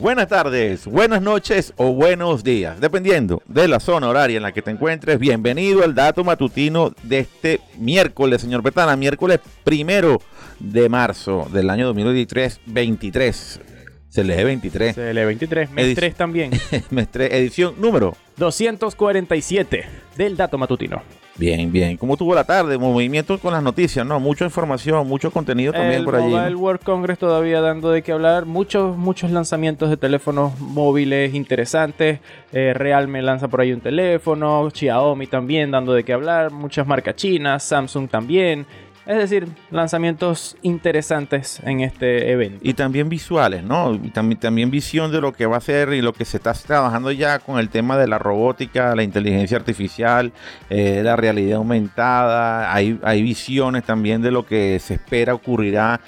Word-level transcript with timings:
Buenas 0.00 0.28
tardes, 0.28 0.86
buenas 0.86 1.20
noches 1.20 1.74
o 1.76 1.92
buenos 1.92 2.42
días, 2.42 2.80
dependiendo 2.80 3.42
de 3.46 3.68
la 3.68 3.80
zona 3.80 4.08
horaria 4.08 4.38
en 4.38 4.42
la 4.42 4.52
que 4.52 4.62
te 4.62 4.70
encuentres. 4.70 5.18
Bienvenido 5.18 5.84
al 5.84 5.94
dato 5.94 6.24
matutino 6.24 6.92
de 7.02 7.18
este 7.18 7.60
miércoles, 7.78 8.40
señor 8.40 8.62
Petana, 8.62 8.96
miércoles 8.96 9.40
primero 9.62 10.22
de 10.58 10.88
marzo 10.88 11.46
del 11.52 11.68
año 11.68 11.86
2023, 11.88 12.60
23. 12.64 13.60
Se 14.08 14.24
lee 14.24 14.42
23. 14.42 14.94
Se 14.94 15.12
lee 15.12 15.24
23, 15.24 15.70
mes 15.70 15.86
Edic- 15.86 15.94
3 15.96 16.14
también. 16.14 16.50
Mes 16.90 17.08
tres, 17.10 17.32
edición 17.32 17.74
número. 17.78 18.16
247 18.38 19.84
del 20.16 20.36
dato 20.36 20.56
matutino. 20.56 21.02
Bien, 21.36 21.72
bien. 21.72 21.96
¿Cómo 21.96 22.16
tuvo 22.16 22.34
la 22.34 22.44
tarde? 22.44 22.76
Movimiento 22.76 23.38
con 23.38 23.52
las 23.52 23.62
noticias, 23.62 24.04
¿no? 24.04 24.20
Mucha 24.20 24.44
información, 24.44 25.06
mucho 25.06 25.30
contenido 25.30 25.72
también 25.72 26.00
el 26.00 26.04
por 26.04 26.16
allí. 26.16 26.34
Mobile 26.34 26.54
World 26.54 26.82
Congress 26.82 27.18
todavía 27.18 27.60
dando 27.60 27.90
de 27.90 28.02
qué 28.02 28.12
hablar. 28.12 28.44
Muchos, 28.44 28.96
muchos 28.96 29.30
lanzamientos 29.30 29.88
de 29.88 29.96
teléfonos 29.96 30.58
móviles 30.60 31.34
interesantes. 31.34 32.20
Eh, 32.52 32.74
Realme 32.74 33.22
lanza 33.22 33.48
por 33.48 33.60
ahí 33.62 33.72
un 33.72 33.80
teléfono. 33.80 34.68
Xiaomi 34.70 35.26
también 35.28 35.70
dando 35.70 35.94
de 35.94 36.04
qué 36.04 36.12
hablar. 36.12 36.50
Muchas 36.50 36.86
marcas 36.86 37.16
chinas. 37.16 37.62
Samsung 37.62 38.08
también. 38.08 38.66
Es 39.06 39.16
decir, 39.16 39.48
lanzamientos 39.70 40.56
interesantes 40.62 41.60
en 41.64 41.80
este 41.80 42.30
evento. 42.30 42.58
Y 42.62 42.74
también 42.74 43.08
visuales, 43.08 43.64
¿no? 43.64 43.98
También, 44.12 44.38
también 44.38 44.70
visión 44.70 45.10
de 45.10 45.20
lo 45.20 45.32
que 45.32 45.46
va 45.46 45.56
a 45.56 45.60
ser 45.60 45.94
y 45.94 46.02
lo 46.02 46.12
que 46.12 46.24
se 46.24 46.36
está 46.36 46.52
trabajando 46.52 47.10
ya 47.10 47.38
con 47.38 47.58
el 47.58 47.70
tema 47.70 47.96
de 47.96 48.06
la 48.06 48.18
robótica, 48.18 48.94
la 48.94 49.02
inteligencia 49.02 49.56
artificial, 49.56 50.32
eh, 50.68 51.00
la 51.02 51.16
realidad 51.16 51.56
aumentada. 51.56 52.72
Hay, 52.74 53.00
hay 53.02 53.22
visiones 53.22 53.84
también 53.84 54.20
de 54.20 54.30
lo 54.30 54.44
que 54.44 54.78
se 54.78 54.94
espera 54.94 55.34
ocurrirá 55.34 56.00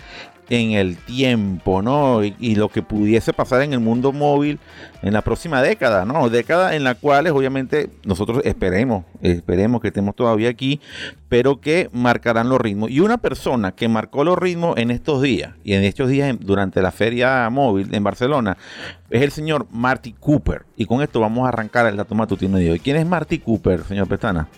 en 0.50 0.72
el 0.72 0.96
tiempo, 0.96 1.82
¿no? 1.82 2.22
Y, 2.24 2.54
lo 2.56 2.68
que 2.68 2.82
pudiese 2.82 3.32
pasar 3.32 3.62
en 3.62 3.72
el 3.72 3.80
mundo 3.80 4.12
móvil 4.12 4.58
en 5.02 5.12
la 5.12 5.22
próxima 5.22 5.62
década, 5.62 6.04
¿no? 6.04 6.28
Década 6.28 6.76
en 6.76 6.84
la 6.84 6.94
cual 6.94 7.26
obviamente 7.28 7.90
nosotros 8.04 8.42
esperemos, 8.44 9.04
esperemos 9.22 9.80
que 9.80 9.88
estemos 9.88 10.14
todavía 10.14 10.50
aquí, 10.50 10.80
pero 11.28 11.60
que 11.60 11.88
marcarán 11.92 12.48
los 12.48 12.60
ritmos. 12.60 12.90
Y 12.90 13.00
una 13.00 13.18
persona 13.18 13.72
que 13.72 13.88
marcó 13.88 14.24
los 14.24 14.38
ritmos 14.38 14.76
en 14.76 14.90
estos 14.90 15.22
días, 15.22 15.54
y 15.64 15.74
en 15.74 15.84
estos 15.84 16.08
días 16.08 16.36
durante 16.38 16.82
la 16.82 16.90
feria 16.90 17.48
móvil 17.50 17.94
en 17.94 18.04
Barcelona, 18.04 18.56
es 19.10 19.22
el 19.22 19.30
señor 19.30 19.66
Marty 19.70 20.12
Cooper. 20.12 20.64
Y 20.76 20.84
con 20.84 21.02
esto 21.02 21.20
vamos 21.20 21.46
a 21.46 21.48
arrancar 21.48 21.86
el 21.86 21.96
dato 21.96 22.14
matutino 22.14 22.58
de 22.58 22.72
hoy. 22.72 22.78
¿Quién 22.78 22.96
es 22.96 23.06
Marty 23.06 23.38
Cooper, 23.38 23.84
señor 23.84 24.08
Pestana? 24.08 24.48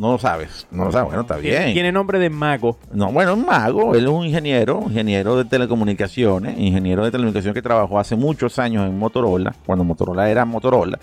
No 0.00 0.12
lo 0.12 0.18
sabes, 0.18 0.66
no 0.70 0.86
lo 0.86 0.92
sabes, 0.92 1.08
bueno, 1.08 1.20
está 1.20 1.36
bien. 1.36 1.74
Tiene 1.74 1.92
nombre 1.92 2.18
de 2.18 2.30
mago. 2.30 2.78
No, 2.90 3.12
bueno, 3.12 3.34
un 3.34 3.44
mago, 3.44 3.94
él 3.94 4.04
es 4.04 4.10
un 4.10 4.24
ingeniero, 4.24 4.80
ingeniero 4.86 5.36
de 5.36 5.44
telecomunicaciones, 5.44 6.58
ingeniero 6.58 7.04
de 7.04 7.10
telecomunicación 7.10 7.52
que 7.52 7.60
trabajó 7.60 7.98
hace 7.98 8.16
muchos 8.16 8.58
años 8.58 8.86
en 8.86 8.98
Motorola, 8.98 9.54
cuando 9.66 9.84
Motorola 9.84 10.30
era 10.30 10.46
Motorola, 10.46 10.98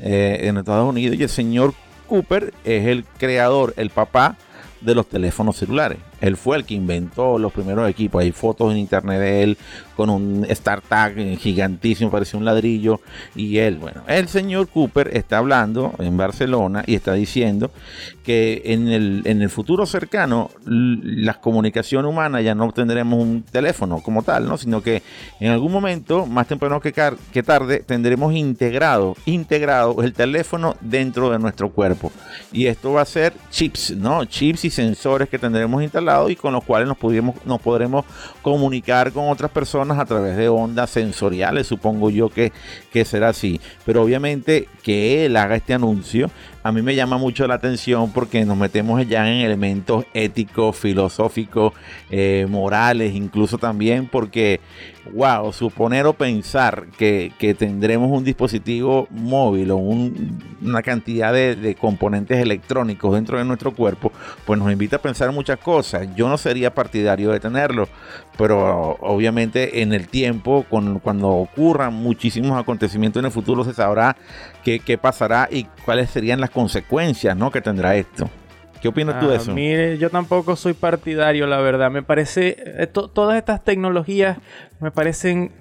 eh, 0.00 0.40
en 0.42 0.56
Estados 0.56 0.88
Unidos, 0.88 1.16
y 1.16 1.22
el 1.22 1.28
señor 1.28 1.72
Cooper 2.08 2.52
es 2.64 2.88
el 2.88 3.04
creador, 3.16 3.74
el 3.76 3.90
papá 3.90 4.34
de 4.80 4.96
los 4.96 5.08
teléfonos 5.08 5.56
celulares. 5.56 5.98
Él 6.22 6.38
fue 6.38 6.56
el 6.56 6.64
que 6.64 6.72
inventó 6.72 7.38
los 7.38 7.52
primeros 7.52 7.90
equipos. 7.90 8.22
Hay 8.22 8.32
fotos 8.32 8.72
en 8.72 8.78
internet 8.78 9.20
de 9.20 9.42
él 9.42 9.58
con 9.96 10.08
un 10.08 10.46
StarTag 10.50 11.36
gigantísimo, 11.36 12.10
parecía 12.10 12.38
un 12.38 12.46
ladrillo. 12.46 13.00
Y 13.34 13.58
él, 13.58 13.76
bueno, 13.76 14.02
el 14.06 14.28
señor 14.28 14.68
Cooper 14.68 15.10
está 15.14 15.38
hablando 15.38 15.94
en 15.98 16.16
Barcelona 16.16 16.84
y 16.86 16.94
está 16.94 17.12
diciendo 17.12 17.70
que 18.24 18.62
en 18.66 18.88
el, 18.88 19.22
en 19.24 19.42
el 19.42 19.50
futuro 19.50 19.84
cercano 19.84 20.50
l- 20.66 21.00
las 21.24 21.38
comunicaciones 21.38 22.08
humanas 22.08 22.44
ya 22.44 22.54
no 22.54 22.70
tendremos 22.72 23.20
un 23.20 23.42
teléfono 23.42 24.00
como 24.00 24.22
tal, 24.22 24.46
¿no? 24.46 24.56
Sino 24.56 24.80
que 24.80 25.02
en 25.40 25.50
algún 25.50 25.72
momento, 25.72 26.24
más 26.24 26.46
temprano 26.46 26.80
que, 26.80 26.94
que 27.32 27.42
tarde, 27.42 27.80
tendremos 27.80 28.32
integrado, 28.32 29.16
integrado 29.26 30.02
el 30.02 30.12
teléfono 30.12 30.76
dentro 30.80 31.30
de 31.30 31.40
nuestro 31.40 31.70
cuerpo. 31.70 32.12
Y 32.52 32.66
esto 32.66 32.92
va 32.92 33.02
a 33.02 33.06
ser 33.06 33.32
chips, 33.50 33.96
¿no? 33.96 34.24
Chips 34.24 34.64
y 34.64 34.70
sensores 34.70 35.28
que 35.28 35.38
tendremos 35.38 35.82
instalados 35.82 36.11
y 36.28 36.36
con 36.36 36.52
los 36.52 36.64
cuales 36.64 36.88
nos, 36.88 36.96
pudimos, 36.96 37.36
nos 37.44 37.60
podremos 37.60 38.04
comunicar 38.42 39.12
con 39.12 39.28
otras 39.28 39.50
personas 39.50 39.98
a 39.98 40.04
través 40.04 40.36
de 40.36 40.48
ondas 40.48 40.90
sensoriales, 40.90 41.66
supongo 41.66 42.10
yo 42.10 42.28
que, 42.28 42.52
que 42.92 43.04
será 43.04 43.30
así. 43.30 43.60
Pero 43.84 44.02
obviamente 44.02 44.68
que 44.82 45.26
él 45.26 45.36
haga 45.36 45.56
este 45.56 45.74
anuncio, 45.74 46.30
a 46.62 46.70
mí 46.70 46.80
me 46.82 46.94
llama 46.94 47.18
mucho 47.18 47.46
la 47.48 47.54
atención 47.54 48.12
porque 48.12 48.44
nos 48.44 48.56
metemos 48.56 49.06
ya 49.08 49.28
en 49.28 49.44
elementos 49.44 50.04
éticos, 50.14 50.76
filosóficos, 50.76 51.72
eh, 52.10 52.46
morales, 52.48 53.14
incluso 53.14 53.58
también 53.58 54.06
porque, 54.06 54.60
wow, 55.12 55.52
suponer 55.52 56.06
o 56.06 56.12
pensar 56.12 56.86
que, 56.96 57.32
que 57.38 57.54
tendremos 57.54 58.10
un 58.10 58.22
dispositivo 58.24 59.08
móvil 59.10 59.70
o 59.72 59.76
un- 59.76 60.38
una 60.62 60.82
cantidad 60.82 61.32
de, 61.32 61.56
de 61.56 61.74
componentes 61.74 62.38
electrónicos 62.38 63.14
dentro 63.14 63.36
de 63.38 63.44
nuestro 63.44 63.72
cuerpo, 63.74 64.12
pues 64.46 64.58
nos 64.60 64.70
invita 64.70 64.96
a 64.96 65.02
pensar 65.02 65.32
muchas 65.32 65.58
cosas. 65.58 66.06
Yo 66.14 66.28
no 66.28 66.38
sería 66.38 66.72
partidario 66.72 67.30
de 67.30 67.40
tenerlo, 67.40 67.88
pero 68.38 68.96
obviamente 69.00 69.82
en 69.82 69.92
el 69.92 70.08
tiempo, 70.08 70.64
con- 70.70 70.98
cuando 71.00 71.28
ocurran 71.30 71.92
muchísimos 71.94 72.58
acontecimientos 72.60 73.20
en 73.20 73.26
el 73.26 73.32
futuro, 73.32 73.64
se 73.64 73.74
sabrá 73.74 74.16
qué, 74.64 74.78
qué 74.78 74.98
pasará 74.98 75.48
y 75.50 75.64
cuáles 75.84 76.10
serían 76.10 76.40
las 76.40 76.50
consecuencias 76.50 77.36
¿no? 77.36 77.50
que 77.50 77.60
tendrá 77.60 77.96
esto. 77.96 78.30
¿Qué 78.82 78.88
opinas 78.88 79.20
tú 79.20 79.28
de 79.28 79.34
Ah, 79.34 79.36
eso? 79.36 79.54
Mire, 79.54 79.96
yo 79.96 80.10
tampoco 80.10 80.56
soy 80.56 80.72
partidario, 80.74 81.46
la 81.46 81.58
verdad. 81.60 81.90
Me 81.90 82.02
parece, 82.02 82.56
eh, 82.82 82.86
to- 82.88 83.08
todas 83.08 83.38
estas 83.38 83.62
tecnologías 83.64 84.38
me 84.80 84.90
parecen 84.90 85.52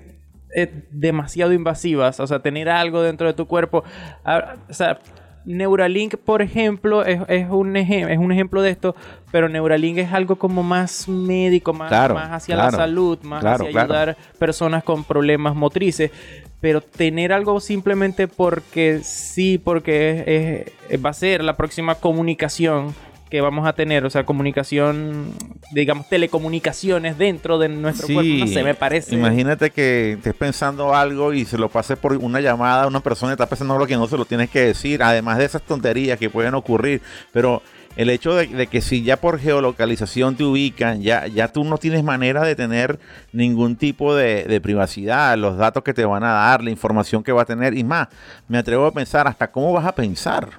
eh, 0.54 0.70
demasiado 0.92 1.54
invasivas. 1.54 2.20
O 2.20 2.28
sea, 2.28 2.40
tener 2.40 2.68
algo 2.68 3.02
dentro 3.02 3.26
de 3.28 3.34
tu 3.34 3.46
cuerpo. 3.48 3.84
Ah, 4.26 4.56
o 4.70 4.74
sea, 4.74 5.00
Neuralink, 5.46 6.16
por 6.18 6.42
ejemplo, 6.42 7.06
es, 7.06 7.22
es 7.30 7.48
un 7.50 7.74
ejem- 7.76 8.10
es 8.10 8.18
un 8.18 8.32
ejemplo 8.32 8.62
de 8.62 8.70
esto, 8.72 8.96
pero 9.32 9.48
Neuralink 9.50 9.98
es 10.00 10.12
algo 10.12 10.36
como 10.36 10.62
más 10.62 11.08
médico, 11.08 11.74
más, 11.74 11.88
Claro, 11.88 12.16
más 12.16 12.32
hacia 12.32 12.56
claro, 12.56 12.72
la 12.72 12.78
salud, 12.78 13.20
más 13.24 13.40
claro, 13.42 13.66
hacia 13.66 13.82
ayudar 13.82 14.18
personas 14.38 14.84
con 14.84 15.04
problemas 15.04 15.56
motrices. 15.56 16.12
Pero 16.60 16.82
tener 16.82 17.32
algo 17.34 17.60
simplemente 17.60 18.28
porque 18.28 19.00
sí, 19.04 19.58
porque 19.58 20.66
es- 20.90 21.04
va 21.04 21.12
a 21.12 21.14
ser 21.14 21.44
la 21.44 21.56
próxima 21.58 21.96
comunicación 21.96 22.94
que 23.32 23.40
vamos 23.40 23.66
a 23.66 23.72
tener, 23.72 24.06
o 24.06 24.10
sea, 24.10 24.26
comunicación, 24.26 25.32
digamos, 25.72 26.10
telecomunicaciones 26.10 27.18
dentro 27.18 27.58
de 27.58 27.70
nuestro 27.70 28.08
cuerpo, 28.08 28.34
no 28.40 28.48
sé, 28.48 28.62
me 28.62 28.76
parece. 28.76 29.16
Imagínate 29.16 29.70
que 29.70 30.14
estés 30.14 30.34
pensando 30.34 30.94
algo 30.94 31.32
y 31.32 31.46
se 31.46 31.58
lo 31.58 31.70
pases 31.70 31.98
por 31.98 32.12
una 32.18 32.42
llamada 32.42 32.84
a 32.84 32.88
una 32.88 33.00
persona 33.00 33.32
y 33.32 33.36
está 33.36 33.46
pensando 33.46 33.74
algo 33.74 33.88
que 33.88 33.96
no 33.96 34.06
se 34.08 34.18
lo 34.18 34.26
tienes 34.26 34.50
que 34.50 34.60
decir, 34.60 35.02
además 35.02 35.38
de 35.38 35.46
esas 35.46 35.62
tonterías 35.62 36.20
que 36.20 36.30
pueden 36.30 36.56
ocurrir. 36.56 37.02
Pero 37.32 37.62
el 37.96 38.10
hecho 38.10 38.36
de, 38.36 38.48
de 38.48 38.68
que 38.68 38.82
si 38.82 39.02
ya 39.02 39.16
por 39.16 39.40
geolocalización 39.40 40.36
te 40.36 40.44
ubican, 40.44 41.02
ya, 41.02 41.26
ya 41.28 41.48
tú 41.48 41.64
no 41.64 41.78
tienes 41.78 42.04
manera 42.04 42.44
de 42.44 42.56
tener 42.56 43.00
ningún 43.32 43.78
tipo 43.78 44.14
de, 44.14 44.44
de 44.44 44.60
privacidad, 44.60 45.38
los 45.38 45.56
datos 45.56 45.84
que 45.84 45.94
te 45.94 46.04
van 46.04 46.26
a 46.26 46.34
dar, 46.34 46.66
la 46.66 46.70
información 46.70 47.24
que 47.24 47.32
va 47.32 47.44
a 47.44 47.46
tener, 47.46 47.78
y 47.78 47.86
más, 47.86 48.10
me 48.50 48.58
atrevo 48.58 48.88
a 48.88 48.92
pensar 48.92 49.26
hasta 49.26 49.50
cómo 49.50 49.72
vas 49.72 49.86
a 49.86 49.96
pensar. 49.96 50.50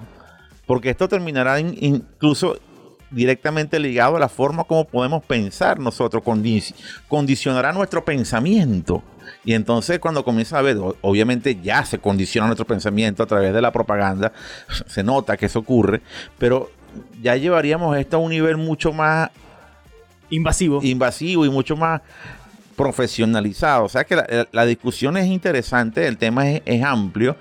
Porque 0.73 0.89
esto 0.89 1.07
terminará 1.07 1.59
in- 1.59 1.77
incluso 1.79 2.57
directamente 3.11 3.77
ligado 3.79 4.15
a 4.15 4.19
la 4.19 4.27
forma 4.27 4.63
como 4.63 4.85
podemos 4.85 5.23
pensar 5.23 5.77
nosotros, 5.77 6.23
condi- 6.23 6.73
condicionará 7.07 7.71
nuestro 7.71 8.03
pensamiento. 8.03 9.03
Y 9.45 9.53
entonces 9.53 9.99
cuando 9.99 10.23
comienza 10.25 10.57
a 10.57 10.63
ver, 10.63 10.77
obviamente 11.01 11.59
ya 11.61 11.85
se 11.85 11.99
condiciona 11.99 12.47
nuestro 12.47 12.65
pensamiento 12.65 13.21
a 13.21 13.27
través 13.27 13.53
de 13.53 13.61
la 13.61 13.71
propaganda, 13.71 14.33
se 14.87 15.03
nota 15.03 15.37
que 15.37 15.45
eso 15.45 15.59
ocurre, 15.59 16.01
pero 16.39 16.71
ya 17.21 17.35
llevaríamos 17.35 17.95
esto 17.97 18.17
a 18.17 18.19
un 18.19 18.31
nivel 18.31 18.57
mucho 18.57 18.91
más 18.91 19.29
Invasivo. 20.31 20.79
invasivo 20.81 21.45
y 21.45 21.49
mucho 21.51 21.75
más 21.77 22.01
profesionalizado. 22.75 23.85
O 23.85 23.89
sea 23.89 24.03
que 24.03 24.15
la, 24.15 24.47
la 24.51 24.65
discusión 24.65 25.17
es 25.17 25.27
interesante, 25.27 26.07
el 26.07 26.17
tema 26.17 26.49
es, 26.49 26.61
es 26.65 26.83
amplio, 26.83 27.35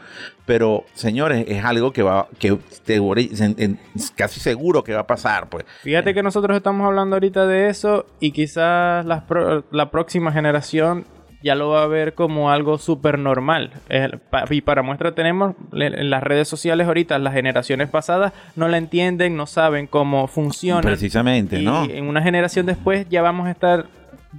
pero 0.46 0.84
señores, 0.94 1.44
es 1.48 1.64
algo 1.64 1.92
que 1.92 2.02
va, 2.02 2.28
que 2.38 2.58
en- 2.88 3.54
en- 3.58 3.78
casi 4.16 4.40
seguro 4.40 4.82
que 4.84 4.92
va 4.94 5.00
a 5.00 5.06
pasar, 5.06 5.48
pues. 5.48 5.64
Fíjate 5.82 6.14
que 6.14 6.22
nosotros 6.22 6.56
estamos 6.56 6.86
hablando 6.86 7.16
ahorita 7.16 7.46
de 7.46 7.68
eso 7.68 8.06
y 8.20 8.32
quizás 8.32 9.04
las 9.06 9.22
pro- 9.22 9.64
la 9.70 9.90
próxima 9.90 10.32
generación 10.32 11.04
ya 11.44 11.56
lo 11.56 11.70
va 11.70 11.82
a 11.82 11.86
ver 11.88 12.14
como 12.14 12.52
algo 12.52 12.78
súper 12.78 13.18
normal. 13.18 13.72
Eh, 13.88 14.08
y 14.50 14.60
para 14.60 14.82
muestra 14.82 15.12
tenemos 15.12 15.56
en 15.72 16.08
las 16.08 16.22
redes 16.22 16.46
sociales 16.46 16.86
ahorita, 16.86 17.18
las 17.18 17.34
generaciones 17.34 17.88
pasadas 17.88 18.32
no 18.54 18.68
la 18.68 18.78
entienden, 18.78 19.36
no 19.36 19.46
saben 19.46 19.88
cómo 19.88 20.28
funciona. 20.28 20.82
Precisamente, 20.82 21.60
y 21.60 21.64
¿no? 21.64 21.84
en 21.84 22.06
una 22.06 22.22
generación 22.22 22.64
después 22.66 23.08
ya 23.08 23.22
vamos 23.22 23.48
a 23.48 23.50
estar, 23.50 23.86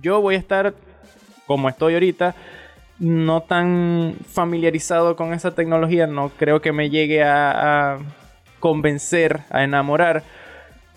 yo 0.02 0.22
voy 0.22 0.36
a 0.36 0.38
estar 0.38 0.74
como 1.48 1.70
estoy 1.70 1.94
ahorita, 1.94 2.36
no 3.00 3.42
tan 3.42 4.16
familiarizado 4.28 5.16
con 5.16 5.34
esa 5.34 5.56
tecnología, 5.56 6.08
no 6.08 6.30
creo 6.30 6.62
que 6.62 6.72
me 6.72 6.90
llegue 6.90 7.24
a, 7.24 8.00
convencer, 8.60 9.42
a 9.50 9.64
enamorar. 9.64 10.24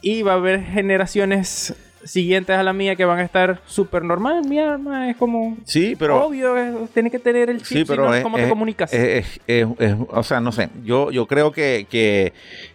Y 0.01 0.23
va 0.23 0.33
a 0.33 0.37
haber 0.37 0.63
generaciones 0.63 1.75
siguientes 2.07 2.57
a 2.57 2.63
la 2.63 2.73
mía 2.73 2.97
que 2.97 3.05
van 3.05 3.19
a 3.19 3.23
estar 3.23 3.61
súper 3.67 4.03
normal. 4.05 4.43
Mi 4.49 4.59
arma 4.59 5.11
es 5.11 5.17
como. 5.17 5.57
Sí, 5.65 5.95
pero. 5.99 6.25
Obvio, 6.27 6.57
es- 6.57 6.91
tiene 6.91 7.11
que 7.11 7.19
tener 7.19 7.51
el 7.51 7.59
chip, 7.63 7.79
Sí, 7.79 7.85
pero 7.87 8.13
es, 8.15 8.23
¿cómo 8.23 8.37
te 8.37 8.45
es- 8.45 8.49
comunicas? 8.49 8.93
es- 8.93 9.41
es- 9.47 9.67
es- 9.79 9.97
o 10.09 10.23
sea, 10.23 10.41
no 10.41 10.53
sé. 10.53 10.69
Yo, 10.85 11.11
yo 11.11 11.27
creo 11.27 11.53
que, 11.53 11.87
que, 11.91 12.33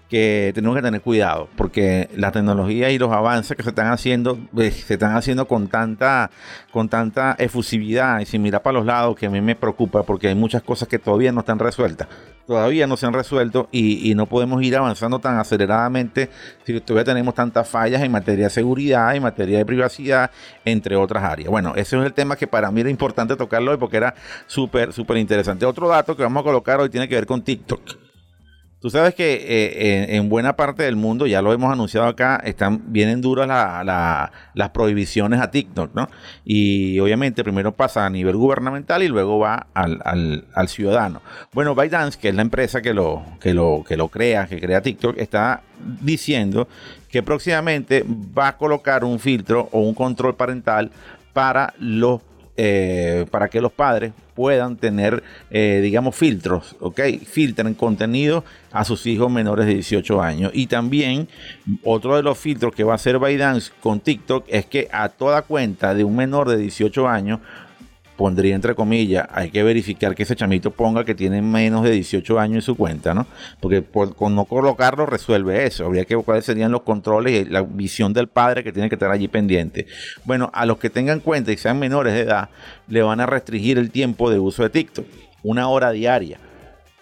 que 0.09 0.51
tenemos 0.53 0.75
que 0.75 0.81
tener 0.83 0.99
cuidado 1.01 1.47
porque 1.55 2.09
la 2.15 2.31
tecnología 2.33 2.89
y 2.91 2.97
los 2.99 3.11
avances 3.13 3.55
que 3.55 3.63
se 3.63 3.69
están 3.69 3.87
haciendo 3.93 4.37
eh, 4.57 4.69
se 4.71 4.95
están 4.95 5.15
haciendo 5.15 5.47
con 5.47 5.69
tanta 5.69 6.29
con 6.71 6.89
tanta 6.89 7.33
efusividad 7.39 8.19
y 8.19 8.25
sin 8.25 8.41
mirar 8.41 8.61
para 8.61 8.73
los 8.73 8.85
lados 8.85 9.15
que 9.15 9.27
a 9.27 9.29
mí 9.29 9.39
me 9.39 9.55
preocupa 9.55 10.03
porque 10.03 10.27
hay 10.27 10.35
muchas 10.35 10.63
cosas 10.63 10.89
que 10.89 10.99
todavía 10.99 11.31
no 11.31 11.39
están 11.39 11.59
resueltas. 11.59 12.09
Todavía 12.45 12.87
no 12.87 12.97
se 12.97 13.05
han 13.05 13.13
resuelto 13.13 13.69
y, 13.71 14.13
no 14.15 14.25
podemos 14.25 14.61
ir 14.61 14.75
avanzando 14.75 15.19
tan 15.19 15.39
aceleradamente 15.39 16.29
si 16.65 16.79
todavía 16.81 17.05
tenemos 17.05 17.33
tantas 17.33 17.67
fallas 17.67 18.01
en 18.01 18.11
materia 18.11 18.45
de 18.45 18.49
seguridad, 18.49 19.15
en 19.15 19.23
materia 19.23 19.57
de 19.57 19.65
privacidad, 19.65 20.31
entre 20.65 20.95
otras 20.95 21.23
áreas. 21.23 21.49
Bueno, 21.49 21.73
ese 21.75 21.97
es 21.97 22.05
el 22.05 22.13
tema 22.13 22.35
que 22.35 22.47
para 22.47 22.69
mí 22.71 22.81
era 22.81 22.89
importante 22.89 23.35
tocarlo 23.35 23.71
hoy 23.71 23.77
porque 23.77 23.97
era 23.97 24.13
súper, 24.47 24.91
súper 24.91 25.17
interesante. 25.17 25.65
Otro 25.65 25.87
dato 25.87 26.15
que 26.15 26.23
vamos 26.23 26.41
a 26.41 26.43
colocar 26.43 26.79
hoy 26.79 26.89
tiene 26.89 27.07
que 27.07 27.15
ver 27.15 27.25
con 27.25 27.41
TikTok. 27.41 28.10
Tú 28.81 28.89
sabes 28.89 29.13
que 29.13 29.33
eh, 29.35 30.09
en, 30.09 30.15
en 30.15 30.29
buena 30.29 30.55
parte 30.55 30.81
del 30.81 30.95
mundo, 30.95 31.27
ya 31.27 31.43
lo 31.43 31.53
hemos 31.53 31.71
anunciado 31.71 32.07
acá, 32.07 32.41
están 32.43 32.81
vienen 32.91 33.21
duras 33.21 33.47
la- 33.47 33.83
la- 33.83 34.31
las 34.55 34.69
prohibiciones 34.71 35.39
a 35.39 35.51
TikTok, 35.51 35.93
¿no? 35.93 36.09
Y 36.43 36.97
obviamente 36.99 37.43
primero 37.43 37.73
pasa 37.73 38.07
a 38.07 38.09
nivel 38.09 38.35
gubernamental 38.37 39.03
y 39.03 39.07
luego 39.07 39.37
va 39.37 39.67
al, 39.75 40.01
al- 40.03 40.45
al 40.55 40.67
ciudadano. 40.67 41.21
Bueno, 41.53 41.75
ByteDance, 41.75 42.17
que 42.19 42.29
es 42.29 42.35
la 42.35 42.41
empresa 42.41 42.81
que 42.81 42.95
lo, 42.95 43.23
que 43.39 43.53
lo, 43.53 43.83
que 43.87 43.97
lo 43.97 44.07
crea, 44.07 44.47
que 44.47 44.59
crea 44.59 44.81
TikTok, 44.81 45.15
está 45.19 45.61
diciendo 46.01 46.67
que 47.07 47.21
próximamente 47.21 48.03
va 48.35 48.47
a 48.47 48.57
colocar 48.57 49.03
un 49.03 49.19
filtro 49.19 49.69
o 49.71 49.81
un 49.81 49.93
control 49.93 50.35
parental 50.35 50.89
para 51.33 51.73
los 51.77 52.21
eh, 52.57 53.25
para 53.31 53.49
que 53.49 53.61
los 53.61 53.71
padres 53.71 54.11
puedan 54.35 54.75
tener, 54.75 55.23
eh, 55.49 55.79
digamos, 55.81 56.15
filtros, 56.15 56.75
¿ok? 56.79 56.99
Filtren 57.25 57.73
contenido 57.73 58.43
a 58.71 58.83
sus 58.83 59.05
hijos 59.05 59.31
menores 59.31 59.65
de 59.65 59.75
18 59.75 60.21
años. 60.21 60.51
Y 60.53 60.67
también 60.67 61.27
otro 61.83 62.15
de 62.15 62.23
los 62.23 62.37
filtros 62.37 62.73
que 62.73 62.83
va 62.83 62.93
a 62.93 62.95
hacer 62.95 63.19
ByteDance 63.19 63.71
con 63.81 63.99
TikTok 63.99 64.45
es 64.47 64.65
que 64.65 64.87
a 64.91 65.09
toda 65.09 65.43
cuenta 65.43 65.93
de 65.93 66.03
un 66.03 66.15
menor 66.15 66.49
de 66.49 66.57
18 66.57 67.07
años 67.07 67.39
pondría 68.21 68.53
entre 68.53 68.75
comillas, 68.75 69.27
hay 69.31 69.49
que 69.49 69.63
verificar 69.63 70.13
que 70.13 70.21
ese 70.21 70.35
chamito 70.35 70.69
ponga 70.69 71.03
que 71.03 71.15
tiene 71.15 71.41
menos 71.41 71.81
de 71.81 71.89
18 71.89 72.39
años 72.39 72.57
en 72.57 72.61
su 72.61 72.77
cuenta, 72.77 73.15
¿no? 73.15 73.25
Porque 73.59 73.81
por, 73.81 74.15
con 74.15 74.35
no 74.35 74.45
colocarlo 74.45 75.07
resuelve 75.07 75.65
eso. 75.65 75.87
Habría 75.87 76.05
que 76.05 76.15
ver 76.15 76.23
cuáles 76.23 76.45
serían 76.45 76.71
los 76.71 76.83
controles 76.83 77.33
y 77.33 77.49
la 77.49 77.63
visión 77.63 78.13
del 78.13 78.27
padre 78.27 78.63
que 78.63 78.71
tiene 78.71 78.89
que 78.89 78.95
estar 78.95 79.09
allí 79.09 79.27
pendiente. 79.27 79.87
Bueno, 80.23 80.51
a 80.53 80.67
los 80.67 80.77
que 80.77 80.91
tengan 80.91 81.19
cuenta 81.19 81.51
y 81.51 81.57
sean 81.57 81.79
menores 81.79 82.13
de 82.13 82.19
edad, 82.19 82.49
le 82.87 83.01
van 83.01 83.21
a 83.21 83.25
restringir 83.25 83.79
el 83.79 83.89
tiempo 83.89 84.29
de 84.29 84.37
uso 84.37 84.61
de 84.61 84.69
TikTok. 84.69 85.05
Una 85.41 85.67
hora 85.69 85.89
diaria. 85.89 86.37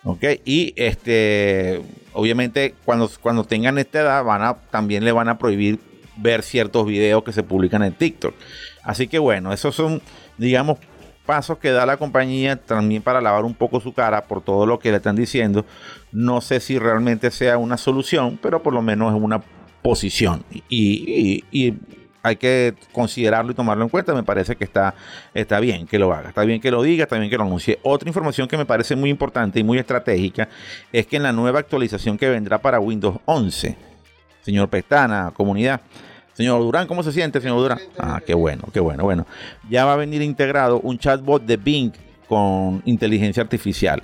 ¿Ok? 0.05 0.23
Y 0.45 0.73
este, 0.77 1.81
obviamente, 2.13 2.75
cuando, 2.85 3.11
cuando 3.21 3.43
tengan 3.43 3.77
esta 3.77 3.99
edad, 3.99 4.23
van 4.23 4.41
a, 4.41 4.53
también 4.71 5.03
le 5.03 5.11
van 5.11 5.27
a 5.27 5.37
prohibir 5.37 5.79
ver 6.15 6.43
ciertos 6.43 6.85
videos 6.85 7.25
que 7.25 7.33
se 7.33 7.43
publican 7.43 7.83
en 7.83 7.91
TikTok. 7.91 8.33
Así 8.83 9.07
que 9.07 9.19
bueno, 9.19 9.53
esos 9.53 9.75
son, 9.75 10.01
digamos, 10.37 10.77
pasos 11.29 11.59
que 11.59 11.69
da 11.69 11.85
la 11.85 11.97
compañía 11.97 12.55
también 12.55 13.03
para 13.03 13.21
lavar 13.21 13.45
un 13.45 13.53
poco 13.53 13.79
su 13.79 13.93
cara 13.93 14.23
por 14.23 14.41
todo 14.41 14.65
lo 14.65 14.79
que 14.79 14.89
le 14.89 14.97
están 14.97 15.15
diciendo. 15.15 15.63
No 16.11 16.41
sé 16.41 16.59
si 16.59 16.79
realmente 16.79 17.29
sea 17.29 17.59
una 17.59 17.77
solución, 17.77 18.39
pero 18.41 18.63
por 18.63 18.73
lo 18.73 18.81
menos 18.81 19.15
es 19.15 19.21
una 19.21 19.39
posición. 19.83 20.43
Y, 20.69 21.75
hay 22.23 22.35
que 22.35 22.73
considerarlo 22.91 23.51
y 23.51 23.53
tomarlo 23.53 23.83
en 23.83 23.89
cuenta. 23.89 24.15
Me 24.15 24.23
parece 24.23 24.55
que 24.55 24.63
está, 24.63 24.95
está 25.35 25.59
bien 25.59 25.85
que 25.85 25.99
lo 25.99 26.11
haga, 26.11 26.29
está 26.29 26.43
bien 26.45 26.59
que 26.59 26.71
lo 26.71 26.81
diga, 26.81 27.03
está 27.03 27.19
bien 27.19 27.29
que 27.29 27.37
lo 27.37 27.43
anuncie. 27.43 27.77
Otra 27.83 28.09
información 28.09 28.47
que 28.47 28.57
me 28.57 28.65
parece 28.65 28.95
muy 28.95 29.11
importante 29.11 29.59
y 29.59 29.63
muy 29.63 29.77
estratégica 29.77 30.49
es 30.91 31.05
que 31.05 31.17
en 31.17 31.23
la 31.23 31.31
nueva 31.31 31.59
actualización 31.59 32.17
que 32.17 32.27
vendrá 32.27 32.57
para 32.57 32.79
Windows 32.79 33.19
11, 33.25 33.77
señor 34.41 34.67
Pestana, 34.67 35.31
comunidad. 35.35 35.79
Señor 36.39 36.61
Durán, 36.61 36.87
¿cómo 36.87 37.03
se 37.03 37.11
siente, 37.11 37.41
señor 37.41 37.59
Durán? 37.59 37.79
Ah, 37.97 38.21
qué 38.25 38.33
bueno, 38.33 38.63
qué 38.71 38.79
bueno. 38.79 39.03
Bueno, 39.03 39.27
ya 39.69 39.83
va 39.83 39.91
a 39.91 39.95
venir 39.97 40.21
integrado 40.21 40.79
un 40.79 40.97
chatbot 40.97 41.43
de 41.43 41.57
Bing 41.57 41.91
con 42.29 42.81
inteligencia 42.85 43.43
artificial. 43.43 44.01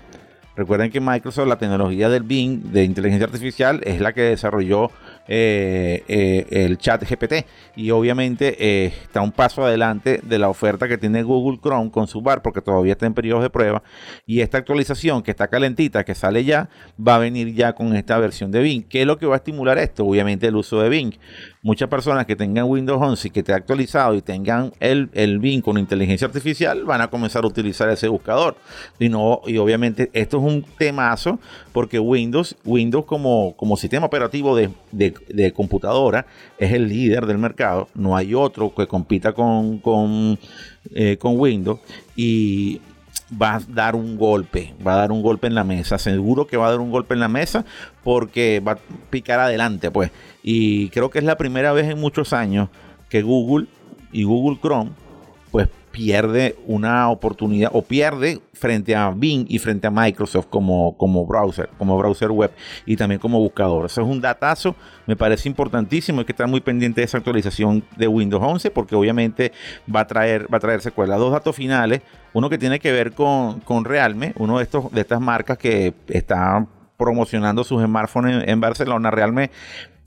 Recuerden 0.53 0.91
que 0.91 0.99
Microsoft, 0.99 1.47
la 1.47 1.57
tecnología 1.57 2.09
del 2.09 2.23
Bing 2.23 2.73
de 2.73 2.83
inteligencia 2.83 3.25
artificial, 3.25 3.79
es 3.85 4.01
la 4.01 4.11
que 4.11 4.23
desarrolló 4.23 4.91
eh, 5.27 6.03
eh, 6.07 6.45
el 6.65 6.77
chat 6.77 7.03
GPT. 7.03 7.45
Y 7.75 7.91
obviamente 7.91 8.55
eh, 8.59 8.93
está 9.03 9.21
un 9.21 9.31
paso 9.31 9.63
adelante 9.65 10.19
de 10.23 10.39
la 10.39 10.49
oferta 10.49 10.87
que 10.87 10.97
tiene 10.97 11.23
Google 11.23 11.59
Chrome 11.61 11.91
con 11.91 12.07
su 12.07 12.21
bar, 12.21 12.41
porque 12.41 12.61
todavía 12.61 12.93
está 12.93 13.05
en 13.05 13.13
periodos 13.13 13.43
de 13.43 13.49
prueba. 13.49 13.83
Y 14.25 14.41
esta 14.41 14.57
actualización 14.57 15.23
que 15.23 15.31
está 15.31 15.47
calentita, 15.47 16.03
que 16.03 16.15
sale 16.15 16.43
ya, 16.43 16.69
va 17.05 17.15
a 17.15 17.19
venir 17.19 17.53
ya 17.53 17.73
con 17.73 17.95
esta 17.95 18.17
versión 18.17 18.51
de 18.51 18.61
Bing. 18.61 18.83
¿Qué 18.83 19.01
es 19.01 19.07
lo 19.07 19.17
que 19.17 19.25
va 19.25 19.35
a 19.35 19.37
estimular 19.37 19.77
esto? 19.77 20.05
Obviamente 20.05 20.47
el 20.47 20.55
uso 20.55 20.79
de 20.81 20.89
Bing. 20.89 21.13
Muchas 21.61 21.89
personas 21.89 22.25
que 22.25 22.35
tengan 22.35 22.65
Windows 22.65 23.01
11 23.01 23.27
y 23.27 23.31
que 23.31 23.39
esté 23.39 23.53
actualizado 23.53 24.13
y 24.15 24.21
tengan 24.21 24.71
el, 24.79 25.09
el 25.13 25.39
Bing 25.39 25.61
con 25.61 25.77
inteligencia 25.77 26.27
artificial 26.27 26.83
van 26.85 27.01
a 27.01 27.07
comenzar 27.09 27.43
a 27.43 27.47
utilizar 27.47 27.89
ese 27.89 28.07
buscador. 28.07 28.55
Y, 28.99 29.09
no, 29.09 29.41
y 29.47 29.57
obviamente 29.57 30.09
esto 30.13 30.37
es 30.37 30.43
un 30.43 30.63
temazo 30.77 31.39
porque 31.73 31.99
Windows, 31.99 32.55
Windows 32.63 33.05
como, 33.05 33.55
como 33.57 33.77
sistema 33.77 34.05
operativo 34.05 34.55
de, 34.55 34.69
de- 34.91 35.14
de 35.27 35.51
computadora 35.53 36.25
es 36.57 36.73
el 36.73 36.89
líder 36.89 37.25
del 37.25 37.37
mercado. 37.37 37.87
No 37.95 38.15
hay 38.15 38.33
otro 38.33 38.73
que 38.73 38.87
compita 38.87 39.33
con, 39.33 39.79
con, 39.79 40.39
eh, 40.93 41.17
con 41.17 41.39
Windows. 41.39 41.79
Y 42.15 42.81
va 43.41 43.55
a 43.55 43.61
dar 43.67 43.95
un 43.95 44.17
golpe, 44.17 44.73
va 44.85 44.93
a 44.93 44.97
dar 44.97 45.11
un 45.11 45.21
golpe 45.21 45.47
en 45.47 45.55
la 45.55 45.63
mesa, 45.63 45.97
seguro 45.97 46.45
que 46.45 46.57
va 46.57 46.67
a 46.67 46.71
dar 46.71 46.79
un 46.79 46.91
golpe 46.91 47.13
en 47.15 47.19
la 47.19 47.27
mesa 47.27 47.65
porque 48.03 48.61
va 48.65 48.73
a 48.73 48.79
picar 49.09 49.39
adelante, 49.39 49.91
pues. 49.91 50.11
Y 50.43 50.89
creo 50.89 51.09
que 51.09 51.19
es 51.19 51.25
la 51.25 51.37
primera 51.37 51.73
vez 51.73 51.89
en 51.89 51.99
muchos 51.99 52.33
años 52.33 52.69
que 53.09 53.21
Google 53.21 53.67
y 54.11 54.23
Google 54.23 54.59
Chrome 54.61 54.91
pues 55.55 55.69
pierde 55.89 56.57
una 56.67 57.09
oportunidad 57.09 57.71
o 57.73 57.81
pierde 57.81 58.41
frente 58.51 58.93
a 58.93 59.09
Bing 59.11 59.45
y 59.47 59.57
frente 59.57 59.87
a 59.87 59.89
Microsoft 59.89 60.47
como, 60.49 60.97
como 60.97 61.25
browser, 61.25 61.69
como 61.77 61.97
browser 61.97 62.29
web 62.29 62.51
y 62.85 62.97
también 62.97 63.21
como 63.21 63.39
buscador. 63.39 63.85
Eso 63.85 64.01
es 64.01 64.07
un 64.09 64.19
datazo, 64.19 64.75
me 65.07 65.15
parece 65.15 65.47
importantísimo, 65.47 66.19
hay 66.19 66.25
que 66.25 66.33
estar 66.33 66.49
muy 66.49 66.59
pendiente 66.59 66.99
de 66.99 67.05
esa 67.05 67.19
actualización 67.19 67.85
de 67.95 68.05
Windows 68.05 68.43
11 68.43 68.69
porque 68.71 68.95
obviamente 68.95 69.53
va 69.89 70.01
a 70.01 70.07
traer, 70.07 70.53
va 70.53 70.57
a 70.57 70.59
traer 70.59 70.81
secuelas. 70.81 71.19
Dos 71.19 71.31
datos 71.31 71.55
finales, 71.55 72.01
uno 72.33 72.49
que 72.49 72.57
tiene 72.57 72.77
que 72.81 72.91
ver 72.91 73.13
con, 73.13 73.61
con 73.61 73.85
Realme, 73.85 74.33
uno 74.35 74.57
de 74.57 74.63
estos 74.65 74.91
de 74.91 74.99
estas 74.99 75.21
marcas 75.21 75.57
que 75.57 75.93
está 76.09 76.67
promocionando 76.97 77.63
sus 77.63 77.81
smartphones 77.81 78.43
en, 78.43 78.49
en 78.49 78.59
Barcelona, 78.59 79.09
Realme 79.09 79.51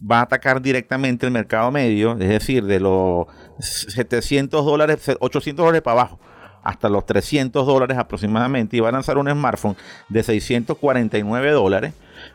va 0.00 0.20
a 0.20 0.22
atacar 0.22 0.62
directamente 0.62 1.26
el 1.26 1.32
mercado 1.32 1.70
medio, 1.70 2.12
es 2.12 2.28
decir, 2.28 2.64
de 2.64 2.80
los 2.80 3.26
700 3.60 4.64
dólares, 4.64 5.16
800 5.18 5.64
dólares 5.64 5.82
para 5.82 6.00
abajo, 6.00 6.20
hasta 6.62 6.88
los 6.88 7.06
300 7.06 7.66
dólares 7.66 7.98
aproximadamente, 7.98 8.76
y 8.76 8.80
va 8.80 8.90
a 8.90 8.92
lanzar 8.92 9.18
un 9.18 9.30
smartphone 9.30 9.76
de 10.08 10.22
649 10.22 11.50
dólares, 11.50 11.94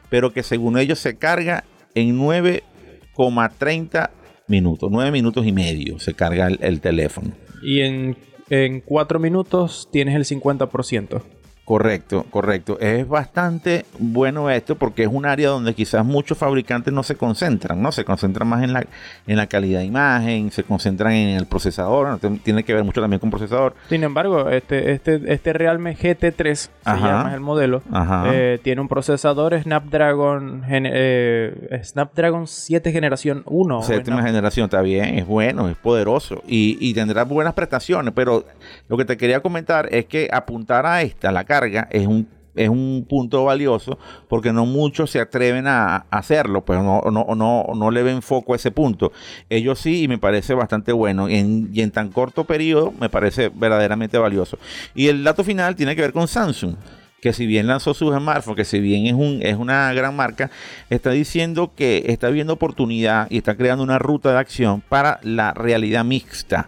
pero 0.09 0.33
que 0.33 0.43
según 0.43 0.77
ellos 0.77 0.99
se 0.99 1.17
carga 1.17 1.63
en 1.95 2.19
9,30 2.19 4.09
minutos, 4.47 4.89
9 4.91 5.11
minutos 5.11 5.45
y 5.45 5.51
medio 5.51 5.99
se 5.99 6.13
carga 6.13 6.47
el, 6.47 6.59
el 6.61 6.81
teléfono. 6.81 7.31
Y 7.61 7.81
en, 7.81 8.17
en 8.49 8.81
cuatro 8.81 9.19
minutos 9.19 9.87
tienes 9.91 10.15
el 10.15 10.25
50%. 10.25 11.21
Correcto, 11.65 12.25
correcto. 12.29 12.77
Es 12.81 13.07
bastante 13.07 13.85
bueno 13.97 14.49
esto 14.49 14.75
porque 14.75 15.03
es 15.03 15.09
un 15.09 15.25
área 15.25 15.47
donde 15.47 15.73
quizás 15.73 16.03
muchos 16.03 16.37
fabricantes 16.37 16.93
no 16.93 17.03
se 17.03 17.15
concentran, 17.15 17.81
¿no? 17.81 17.93
Se 17.93 18.03
concentran 18.03 18.49
más 18.49 18.63
en 18.63 18.73
la, 18.73 18.85
en 19.27 19.37
la 19.37 19.47
calidad 19.47 19.79
de 19.79 19.85
imagen, 19.85 20.51
se 20.51 20.63
concentran 20.63 21.13
en 21.13 21.37
el 21.37 21.45
procesador, 21.45 22.19
tiene 22.43 22.63
que 22.65 22.73
ver 22.73 22.83
mucho 22.83 22.99
también 22.99 23.21
con 23.21 23.29
procesador. 23.29 23.75
Sin 23.87 24.03
embargo, 24.03 24.49
este, 24.49 24.91
este, 24.91 25.21
este 25.31 25.53
Realme 25.53 25.95
GT3, 25.95 26.55
se 26.55 26.69
Ajá. 26.83 27.07
llama 27.07 27.33
el 27.33 27.39
modelo, 27.39 27.81
eh, 28.25 28.59
tiene 28.61 28.81
un 28.81 28.89
procesador 28.89 29.57
Snapdragon, 29.61 30.65
eh, 30.69 31.79
Snapdragon 31.81 32.45
7 32.45 32.91
generación 32.91 33.43
1. 33.45 33.83
Séptima 33.83 34.21
generación, 34.21 34.65
está 34.65 34.81
bien, 34.81 35.17
es 35.17 35.25
bueno, 35.25 35.69
es 35.69 35.77
poderoso 35.77 36.43
y, 36.45 36.77
y 36.81 36.93
tendrá 36.93 37.23
buenas 37.23 37.53
prestaciones, 37.53 38.13
pero 38.13 38.43
lo 38.89 38.97
que 38.97 39.05
te 39.05 39.15
quería 39.15 39.39
comentar 39.39 39.87
es 39.93 40.05
que 40.05 40.27
apuntar 40.29 40.85
a 40.85 41.01
esta, 41.01 41.31
la 41.31 41.45
es 41.91 42.07
un 42.07 42.27
es 42.55 42.69
un 42.69 43.05
punto 43.09 43.43
valioso 43.45 43.97
porque 44.27 44.53
no 44.53 44.67
muchos 44.67 45.09
se 45.09 45.19
atreven 45.19 45.65
a, 45.65 45.95
a 45.95 46.05
hacerlo, 46.11 46.63
pues 46.63 46.79
no, 46.83 47.01
no, 47.11 47.25
no, 47.35 47.65
no 47.75 47.91
le 47.91 48.03
ven 48.03 48.21
foco 48.21 48.53
a 48.53 48.57
ese 48.57 48.69
punto. 48.69 49.11
Ellos 49.49 49.79
sí, 49.79 50.03
y 50.03 50.07
me 50.07 50.19
parece 50.19 50.53
bastante 50.53 50.91
bueno. 50.91 51.29
Y 51.29 51.35
en, 51.35 51.69
y 51.73 51.81
en 51.81 51.89
tan 51.89 52.09
corto 52.09 52.43
periodo 52.43 52.93
me 52.99 53.09
parece 53.09 53.49
verdaderamente 53.49 54.19
valioso. 54.19 54.59
Y 54.93 55.07
el 55.07 55.23
dato 55.23 55.43
final 55.43 55.75
tiene 55.75 55.95
que 55.95 56.03
ver 56.03 56.13
con 56.13 56.27
Samsung. 56.27 56.75
que 57.23 57.31
si 57.31 57.45
bien 57.45 57.67
lanzó 57.67 57.93
sus 57.93 58.13
smartphones, 58.13 58.57
que 58.57 58.65
si 58.65 58.81
bien 58.81 59.07
es, 59.07 59.13
un, 59.13 59.39
es 59.41 59.55
una 59.55 59.93
gran 59.93 60.13
marca, 60.13 60.51
está 60.89 61.11
diciendo 61.11 61.71
que 61.73 62.03
está 62.07 62.29
viendo 62.29 62.51
oportunidad 62.51 63.27
y 63.29 63.37
está 63.37 63.55
creando 63.55 63.81
una 63.81 63.97
ruta 63.97 64.33
de 64.33 64.39
acción 64.39 64.81
para 64.81 65.21
la 65.23 65.53
realidad 65.53 66.03
mixta, 66.03 66.67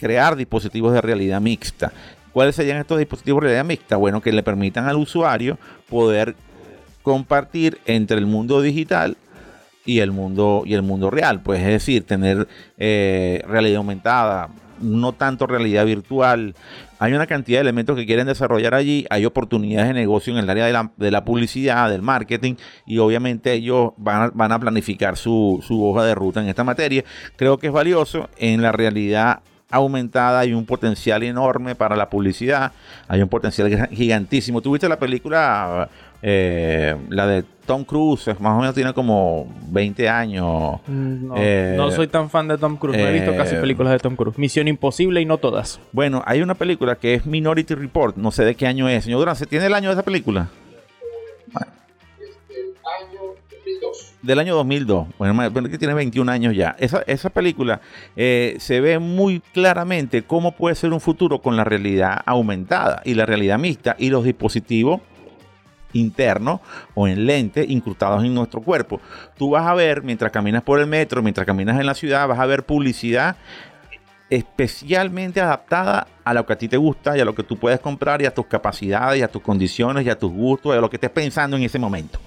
crear 0.00 0.34
dispositivos 0.34 0.92
de 0.92 1.00
realidad 1.00 1.40
mixta. 1.40 1.92
¿Cuáles 2.34 2.56
serían 2.56 2.78
estos 2.78 2.98
dispositivos 2.98 3.40
de 3.40 3.46
realidad 3.46 3.64
mixta? 3.64 3.96
Bueno, 3.96 4.20
que 4.20 4.32
le 4.32 4.42
permitan 4.42 4.86
al 4.86 4.96
usuario 4.96 5.56
poder 5.88 6.34
compartir 7.02 7.78
entre 7.86 8.18
el 8.18 8.26
mundo 8.26 8.60
digital 8.60 9.16
y 9.86 10.00
el 10.00 10.10
mundo 10.10 10.64
y 10.66 10.74
el 10.74 10.82
mundo 10.82 11.10
real. 11.10 11.42
Pues 11.42 11.60
es 11.60 11.68
decir 11.68 12.04
tener 12.04 12.48
eh, 12.76 13.40
realidad 13.46 13.76
aumentada 13.76 14.50
no 14.80 15.12
tanto 15.12 15.46
realidad 15.46 15.86
virtual. 15.86 16.56
Hay 16.98 17.12
una 17.12 17.28
cantidad 17.28 17.58
de 17.58 17.62
elementos 17.62 17.96
que 17.96 18.04
quieren 18.04 18.26
desarrollar 18.26 18.74
allí. 18.74 19.06
Hay 19.10 19.24
oportunidades 19.24 19.86
de 19.86 19.94
negocio 19.94 20.32
en 20.32 20.40
el 20.40 20.50
área 20.50 20.66
de 20.66 20.72
la, 20.72 20.90
de 20.96 21.12
la 21.12 21.24
publicidad 21.24 21.88
del 21.88 22.02
marketing 22.02 22.54
y 22.84 22.98
obviamente 22.98 23.52
ellos 23.52 23.92
van 23.96 24.22
a, 24.22 24.30
van 24.34 24.50
a 24.50 24.58
planificar 24.58 25.16
su, 25.16 25.62
su 25.64 25.84
hoja 25.84 26.02
de 26.04 26.16
ruta 26.16 26.42
en 26.42 26.48
esta 26.48 26.64
materia. 26.64 27.04
Creo 27.36 27.58
que 27.58 27.68
es 27.68 27.72
valioso 27.72 28.28
en 28.38 28.60
la 28.60 28.72
realidad 28.72 29.40
aumentada, 29.70 30.40
hay 30.40 30.52
un 30.52 30.66
potencial 30.66 31.22
enorme 31.22 31.74
para 31.74 31.96
la 31.96 32.08
publicidad, 32.08 32.72
hay 33.08 33.22
un 33.22 33.28
potencial 33.28 33.88
gigantísimo. 33.90 34.60
¿Tuviste 34.60 34.88
la 34.88 34.98
película 34.98 35.88
eh, 36.26 36.96
la 37.10 37.26
de 37.26 37.44
Tom 37.66 37.84
Cruise, 37.84 38.28
más 38.40 38.56
o 38.56 38.60
menos 38.60 38.74
tiene 38.74 38.94
como 38.94 39.46
20 39.68 40.08
años. 40.08 40.80
Mm, 40.86 41.32
eh, 41.36 41.74
no, 41.76 41.90
soy 41.90 42.06
tan 42.06 42.30
fan 42.30 42.48
de 42.48 42.56
Tom 42.56 42.78
Cruise, 42.78 42.96
no 42.96 43.06
he 43.06 43.12
visto 43.12 43.36
casi 43.36 43.56
eh, 43.56 43.58
películas 43.58 43.92
de 43.92 43.98
Tom 43.98 44.16
Cruise. 44.16 44.38
Misión 44.38 44.66
Imposible 44.66 45.20
y 45.20 45.26
no 45.26 45.36
todas. 45.36 45.80
Bueno, 45.92 46.22
hay 46.24 46.40
una 46.40 46.54
película 46.54 46.96
que 46.96 47.12
es 47.12 47.26
Minority 47.26 47.74
Report, 47.74 48.16
no 48.16 48.30
sé 48.30 48.46
de 48.46 48.54
qué 48.54 48.66
año 48.66 48.88
es. 48.88 49.04
Señor 49.04 49.18
Durán, 49.18 49.36
¿se 49.36 49.44
tiene 49.44 49.66
el 49.66 49.74
año 49.74 49.90
de 49.90 49.96
esa 49.96 50.02
película? 50.02 50.48
Del 54.24 54.38
año 54.38 54.54
2002. 54.54 55.08
Bueno, 55.18 55.52
que 55.68 55.76
tiene 55.76 55.92
21 55.92 56.32
años 56.32 56.56
ya. 56.56 56.74
Esa, 56.78 57.02
esa 57.06 57.28
película 57.28 57.82
se 58.16 58.80
ve 58.80 58.98
muy 58.98 59.40
claramente 59.52 60.22
cómo 60.22 60.52
puede 60.52 60.74
ser 60.76 60.94
un 60.94 61.00
futuro 61.00 61.42
con 61.42 61.56
la 61.56 61.64
realidad 61.64 62.22
aumentada 62.24 63.02
y 63.04 63.14
la 63.14 63.26
realidad 63.26 63.58
mixta 63.58 63.96
y 63.98 64.08
los 64.08 64.24
dispositivos 64.24 65.02
interno 65.92 66.62
o 66.94 67.06
en 67.06 67.26
lente 67.26 67.64
incrustados 67.68 68.24
en 68.24 68.34
nuestro 68.34 68.62
cuerpo. 68.62 69.00
Tú 69.36 69.50
vas 69.50 69.66
a 69.66 69.74
ver, 69.74 70.02
mientras 70.02 70.32
caminas 70.32 70.62
por 70.62 70.80
el 70.80 70.86
metro, 70.86 71.22
mientras 71.22 71.46
caminas 71.46 71.78
en 71.78 71.86
la 71.86 71.94
ciudad, 71.94 72.26
vas 72.26 72.38
a 72.38 72.46
ver 72.46 72.64
publicidad 72.64 73.36
especialmente 74.30 75.42
adaptada 75.42 76.08
a 76.24 76.34
lo 76.34 76.46
que 76.46 76.54
a 76.54 76.58
ti 76.58 76.66
te 76.66 76.78
gusta 76.78 77.16
y 77.16 77.20
a 77.20 77.26
lo 77.26 77.34
que 77.34 77.42
tú 77.42 77.58
puedes 77.58 77.78
comprar 77.78 78.22
y 78.22 78.26
a 78.26 78.32
tus 78.32 78.46
capacidades 78.46 79.20
y 79.20 79.22
a 79.22 79.28
tus 79.28 79.42
condiciones 79.42 80.06
y 80.06 80.10
a 80.10 80.18
tus 80.18 80.32
gustos 80.32 80.74
y 80.74 80.78
a 80.78 80.80
lo 80.80 80.88
que 80.88 80.96
estés 80.96 81.10
pensando 81.10 81.56
en 81.56 81.62
ese 81.62 81.78
momento. 81.78 82.18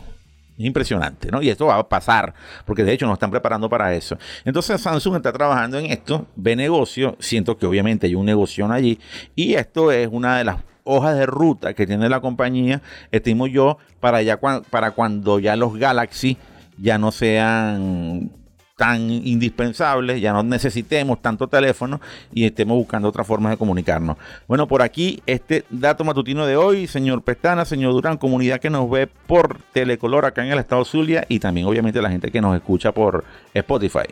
Es 0.57 0.65
impresionante, 0.65 1.29
¿no? 1.29 1.41
Y 1.41 1.49
esto 1.49 1.67
va 1.67 1.77
a 1.77 1.87
pasar, 1.87 2.33
porque 2.65 2.83
de 2.83 2.93
hecho 2.93 3.05
nos 3.05 3.13
están 3.13 3.29
preparando 3.29 3.69
para 3.69 3.93
eso. 3.93 4.17
Entonces 4.43 4.81
Samsung 4.81 5.17
está 5.17 5.31
trabajando 5.31 5.77
en 5.77 5.87
esto, 5.87 6.25
ve 6.35 6.55
negocio, 6.55 7.15
siento 7.19 7.57
que 7.57 7.65
obviamente 7.65 8.07
hay 8.07 8.15
un 8.15 8.25
negocio 8.25 8.65
allí, 8.71 8.99
y 9.35 9.53
esto 9.53 9.91
es 9.91 10.09
una 10.11 10.37
de 10.37 10.45
las 10.45 10.57
hojas 10.83 11.15
de 11.15 11.25
ruta 11.25 11.73
que 11.73 11.85
tiene 11.85 12.09
la 12.09 12.21
compañía, 12.21 12.81
estimo 13.11 13.45
yo, 13.45 13.77
para, 13.99 14.21
ya 14.21 14.39
para 14.39 14.91
cuando 14.91 15.39
ya 15.39 15.55
los 15.55 15.77
Galaxy 15.77 16.37
ya 16.77 16.97
no 16.97 17.11
sean 17.11 18.31
tan 18.77 19.09
indispensables, 19.09 20.21
ya 20.21 20.31
no 20.31 20.43
necesitemos 20.43 21.21
tanto 21.21 21.47
teléfono 21.47 21.99
y 22.31 22.45
estemos 22.45 22.77
buscando 22.77 23.09
otras 23.09 23.27
formas 23.27 23.51
de 23.51 23.57
comunicarnos. 23.57 24.17
Bueno, 24.47 24.67
por 24.67 24.83
aquí 24.83 25.21
este 25.25 25.65
dato 25.69 26.03
matutino 26.03 26.45
de 26.45 26.55
hoy, 26.55 26.87
señor 26.87 27.23
Pestana, 27.23 27.65
señor 27.65 27.91
Durán, 27.93 28.17
comunidad 28.17 28.59
que 28.59 28.69
nos 28.69 28.89
ve 28.89 29.07
por 29.07 29.57
Telecolor 29.73 30.25
acá 30.25 30.45
en 30.45 30.51
el 30.51 30.59
estado 30.59 30.85
Zulia 30.85 31.25
y 31.27 31.39
también 31.39 31.65
obviamente 31.65 32.01
la 32.01 32.11
gente 32.11 32.31
que 32.31 32.39
nos 32.39 32.55
escucha 32.55 32.91
por 32.91 33.25
Spotify. 33.53 34.07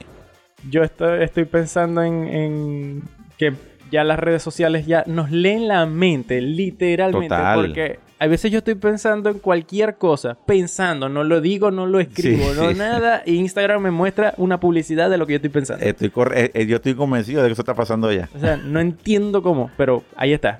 Yo 0.67 0.81
estoy, 0.81 1.45
pensando 1.45 2.01
en 2.01 3.03
que 3.37 3.53
ya 3.91 4.03
las 4.03 4.19
redes 4.19 4.43
sociales 4.43 4.85
ya 4.85 5.03
nos 5.07 5.31
leen 5.31 5.67
la 5.67 5.85
mente, 5.85 6.41
literalmente. 6.41 7.35
Porque 7.53 7.99
a 8.17 8.27
veces 8.27 8.51
yo 8.51 8.59
estoy 8.59 8.75
pensando 8.75 9.29
en 9.29 9.39
cualquier 9.39 9.95
cosa, 9.95 10.37
pensando, 10.45 11.09
no 11.09 11.23
lo 11.23 11.41
digo, 11.41 11.71
no 11.71 11.85
lo 11.85 11.99
escribo, 11.99 12.53
no 12.53 12.71
nada, 12.73 13.23
y 13.25 13.35
Instagram 13.35 13.81
me 13.81 13.91
muestra 13.91 14.33
una 14.37 14.59
publicidad 14.59 15.09
de 15.09 15.17
lo 15.17 15.27
que 15.27 15.33
yo 15.33 15.37
estoy 15.37 15.49
pensando. 15.49 15.85
Estoy 15.85 16.11
eh, 16.33 16.51
eh, 16.53 16.65
yo 16.65 16.77
estoy 16.77 16.95
convencido 16.95 17.41
de 17.41 17.49
que 17.49 17.53
eso 17.53 17.61
está 17.61 17.73
pasando 17.73 18.11
ya. 18.11 18.29
O 18.33 18.39
sea, 18.39 18.57
no 18.57 18.79
entiendo 18.79 19.41
cómo, 19.41 19.69
pero 19.77 20.03
ahí 20.15 20.33
está. 20.33 20.59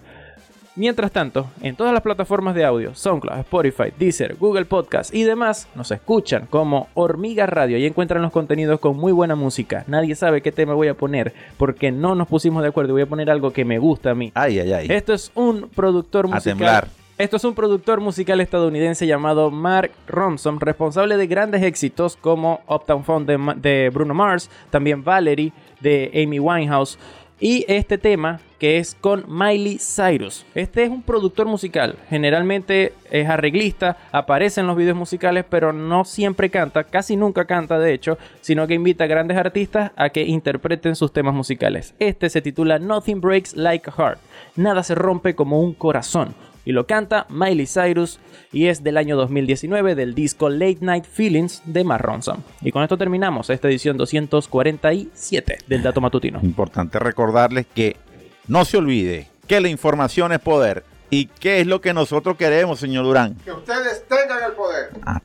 Mientras 0.78 1.10
tanto, 1.14 1.50
en 1.62 1.78
todas 1.78 1.94
las 1.94 2.02
plataformas 2.02 2.54
de 2.54 2.66
audio, 2.66 2.94
SoundCloud, 2.94 3.40
Spotify, 3.40 3.94
Deezer, 3.98 4.36
Google 4.36 4.66
Podcast 4.66 5.16
y 5.16 5.24
demás, 5.24 5.70
nos 5.74 5.90
escuchan 5.92 6.48
como 6.50 6.90
Hormiga 6.96 7.46
Radio 7.46 7.78
y 7.78 7.86
encuentran 7.86 8.22
los 8.22 8.34
contenidos 8.34 8.82
con 8.82 8.98
muy 8.98 9.14
buena 9.14 9.36
música. 9.36 9.86
Nadie 9.88 10.16
sabe 10.16 10.42
qué 10.42 10.52
tema 10.52 10.74
voy 10.74 10.90
a 10.90 10.94
poner 10.94 11.34
porque 11.56 11.94
no 11.94 12.14
nos 12.14 12.28
pusimos 12.28 12.62
de 12.62 12.68
acuerdo 12.68 12.90
y 12.90 12.92
voy 12.92 13.02
a 13.04 13.08
poner 13.08 13.30
algo 13.30 13.52
que 13.52 13.64
me 13.64 13.80
gusta 13.80 14.12
a 14.12 14.16
mí. 14.16 14.34
Ay, 14.36 14.60
ay, 14.60 14.74
ay. 14.74 14.88
Esto 14.90 15.14
es 15.14 15.32
un 15.34 15.70
productor 15.74 16.28
musical. 16.28 16.90
Esto 17.18 17.38
es 17.38 17.46
un 17.46 17.56
productor 17.56 18.02
musical 18.02 18.42
estadounidense 18.42 19.08
llamado 19.08 19.50
Mark 19.50 19.92
Ronson, 20.06 20.60
responsable 20.60 21.16
de 21.16 21.28
grandes 21.28 21.64
éxitos 21.64 22.18
como 22.18 22.60
Uptown 22.68 23.06
Funk 23.06 23.26
de, 23.26 23.54
de 23.56 23.90
Bruno 23.90 24.14
Mars, 24.14 24.50
también 24.70 25.02
Valerie 25.02 25.54
de 25.80 26.12
Amy 26.14 26.40
Winehouse 26.40 27.00
y 27.40 27.64
este 27.70 27.98
tema 27.98 28.42
que 28.60 28.80
es 28.80 28.96
con 28.96 29.24
Miley 29.30 29.78
Cyrus. 29.78 30.46
Este 30.56 30.84
es 30.84 30.90
un 30.90 31.04
productor 31.04 31.48
musical, 31.48 31.96
generalmente 32.10 32.92
es 33.10 33.30
arreglista, 33.30 33.96
aparece 34.12 34.60
en 34.60 34.68
los 34.68 34.76
videos 34.76 34.98
musicales, 34.98 35.46
pero 35.50 35.72
no 35.72 36.04
siempre 36.04 36.50
canta, 36.50 36.84
casi 36.84 37.16
nunca 37.16 37.46
canta 37.46 37.80
de 37.80 37.94
hecho, 37.94 38.18
sino 38.42 38.68
que 38.68 38.74
invita 38.74 39.06
a 39.06 39.08
grandes 39.08 39.38
artistas 39.38 39.94
a 39.96 40.10
que 40.10 40.24
interpreten 40.24 40.98
sus 40.98 41.14
temas 41.14 41.34
musicales. 41.34 41.96
Este 41.98 42.30
se 42.30 42.42
titula 42.42 42.78
Nothing 42.78 43.22
Breaks 43.22 43.56
Like 43.56 43.90
a 43.90 43.94
Heart, 43.94 44.20
nada 44.58 44.84
se 44.84 44.96
rompe 44.96 45.34
como 45.34 45.62
un 45.62 45.74
corazón 45.74 46.36
y 46.66 46.72
lo 46.72 46.88
canta 46.88 47.26
Miley 47.30 47.68
Cyrus 47.68 48.20
y 48.52 48.68
es 48.68 48.84
del 48.84 48.98
año 48.98 49.16
2019 49.16 49.96
del 49.96 50.16
disco 50.16 50.50
Late 50.50 50.80
Night 50.82 51.06
Feelings 51.06 51.62
de 51.66 51.84
Marronson. 51.84 52.44
Y 52.62 52.72
con 52.72 52.84
esto 52.84 52.98
terminamos 52.98 53.50
esta 53.50 53.68
edición 53.68 53.98
247 53.98 55.60
del 55.68 55.84
Dato 55.84 56.02
Matutino. 56.02 56.40
Importante 56.42 57.00
recordarles 57.00 57.68
que 57.74 57.96
no 58.48 58.66
se 58.66 58.78
olvide 58.78 59.28
que 59.48 59.62
la 59.62 59.70
información 59.70 60.32
es 60.32 60.40
poder. 60.40 60.84
¿Y 61.10 61.28
qué 61.28 61.62
es 61.62 61.68
lo 61.68 61.82
que 61.82 61.94
nosotros 61.94 62.36
queremos, 62.36 62.80
señor 62.80 63.06
Durán? 63.06 63.36
Que 63.36 63.52
ustedes 63.52 64.06
tengan 64.08 64.44
el 64.44 64.54
poder. 64.54 64.90
Ah. 65.04 65.22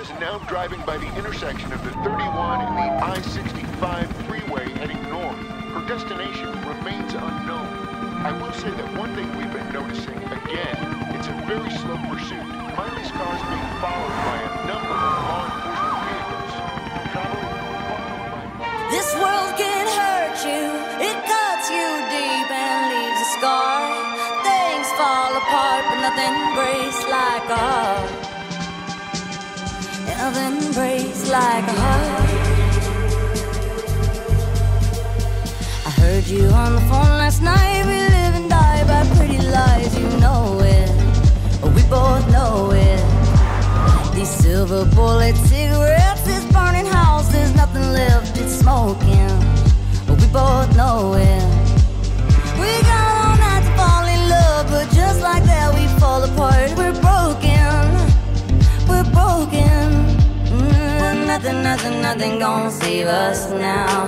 Is 0.00 0.08
now 0.18 0.38
driving 0.48 0.80
by 0.86 0.96
the 0.96 1.06
intersection 1.18 1.70
of 1.74 1.84
the 1.84 1.90
31 2.00 2.16
and 2.64 2.72
the 2.72 2.88
I-65 3.04 4.08
freeway 4.24 4.72
heading 4.80 5.02
north. 5.10 5.36
Her 5.76 5.84
destination 5.86 6.48
remains 6.64 7.12
unknown. 7.12 7.68
I 8.24 8.32
will 8.32 8.52
say 8.52 8.70
that 8.70 8.96
one 8.96 9.12
thing 9.14 9.28
we've 9.36 9.52
been 9.52 9.68
noticing, 9.76 10.16
again, 10.32 10.80
it's 11.12 11.28
a 11.28 11.36
very 11.44 11.68
slow 11.84 12.00
pursuit. 12.08 12.48
Miley's 12.80 13.12
car 13.12 13.28
is 13.28 13.44
being 13.52 13.70
followed 13.84 14.16
by 14.24 14.40
a 14.40 14.52
number 14.72 14.96
of 14.96 15.20
law 15.28 15.44
enforcement 15.52 16.00
vehicles. 16.08 16.52
This 18.88 19.08
world 19.20 19.52
can 19.60 19.84
hurt 19.84 20.40
you, 20.48 20.64
it 20.96 21.18
cuts 21.28 21.68
you 21.68 21.88
deep 22.08 22.48
and 22.48 22.80
leaves 22.88 23.20
a 23.20 23.28
scar. 23.36 23.84
Things 24.48 24.88
fall 24.96 25.36
apart, 25.36 25.84
but 25.92 26.00
nothing 26.08 26.36
breaks 26.56 27.04
like 27.04 27.52
a 27.52 27.89
Nothing 30.32 30.72
breaks 30.74 31.28
like 31.28 31.64
a 31.64 31.72
heart. 31.72 32.30
I 35.84 35.90
heard 35.98 36.24
you 36.28 36.44
on 36.50 36.76
the 36.76 36.80
phone 36.82 37.14
last 37.18 37.42
night. 37.42 37.82
We 37.84 37.98
live 38.14 38.34
and 38.38 38.48
die 38.48 38.84
by 38.84 39.02
pretty 39.16 39.38
lies. 39.38 39.92
You 39.98 40.06
know 40.20 40.60
it. 40.62 40.88
We 41.74 41.82
both 41.90 42.24
know 42.30 42.70
it. 42.70 43.02
These 44.14 44.30
silver 44.30 44.84
bullet 44.94 45.34
cigarettes, 45.34 46.22
this 46.22 46.44
burning 46.52 46.86
house, 46.86 47.32
there's 47.32 47.52
nothing 47.56 47.92
left. 47.92 48.38
It's 48.38 48.54
smoking. 48.54 49.34
We 50.06 50.26
both 50.28 50.76
know 50.76 51.14
it. 51.14 51.29
Nothing, 61.52 61.62
nothing, 61.62 62.02
nothing 62.02 62.38
gonna 62.38 62.70
save 62.70 63.06
us 63.06 63.50
now. 63.50 64.06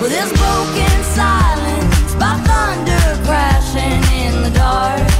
With 0.00 0.10
this 0.10 0.30
broken 0.32 1.04
silence 1.04 2.14
by 2.14 2.36
thunder 2.48 3.24
crashing 3.24 4.02
in 4.24 4.42
the 4.42 4.50
dark, 4.50 5.19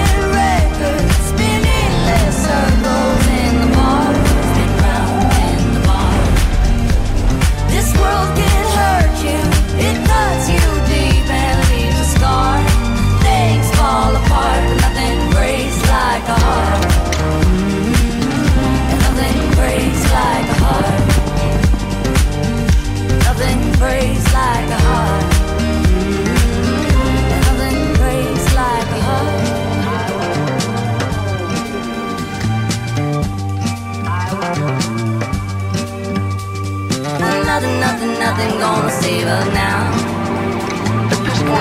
Nothing, 37.51 37.79
nothing, 37.81 38.13
nothing 38.17 38.59
gonna 38.59 38.89
save 38.89 39.27
her 39.27 39.43
now. 39.51 39.91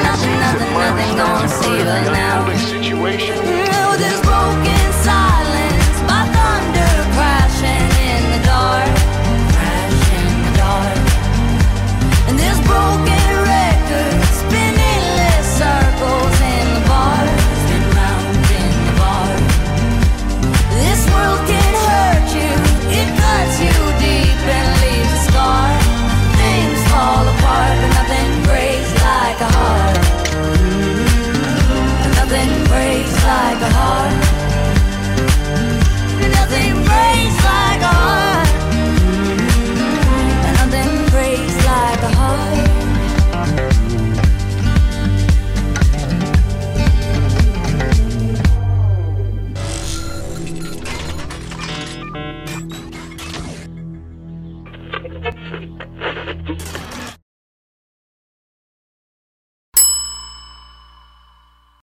Nothing, 0.07 0.39
nothing, 0.39 0.73
nothing 0.73 1.17
gonna 1.17 1.49
save 1.49 1.85
her 1.85 2.13
now. 2.13 2.47
situation. 2.55 3.03
With 3.03 3.99
this 3.99 4.21
broken 4.21 4.80